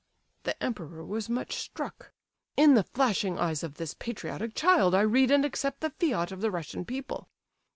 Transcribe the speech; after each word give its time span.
"The 0.45 0.63
Emperor 0.63 1.05
was 1.05 1.29
much 1.29 1.53
struck." 1.57 2.11
"'In 2.57 2.73
the 2.73 2.81
flashing 2.85 3.37
eyes 3.37 3.61
of 3.61 3.75
this 3.75 3.93
patriotic 3.93 4.55
child 4.55 4.95
I 4.95 5.01
read 5.01 5.29
and 5.29 5.45
accept 5.45 5.81
the 5.81 5.91
fiat 5.91 6.31
of 6.31 6.41
the 6.41 6.49
Russian 6.49 6.85
people. 6.85 7.29